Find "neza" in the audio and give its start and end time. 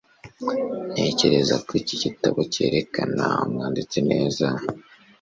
4.09-4.45